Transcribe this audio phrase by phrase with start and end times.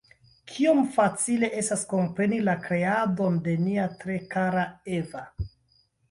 [0.51, 4.63] Kiom facile estas kompreni la kreadon de nia tre kara
[5.01, 5.23] Eva!